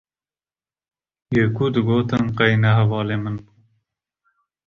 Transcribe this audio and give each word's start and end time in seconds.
yê 1.33 1.43
ku 1.55 1.65
digotin 1.73 2.25
qey 2.37 2.53
ne 2.61 2.69
hevalê 2.77 3.17
min 3.23 3.35
bûn 3.43 3.59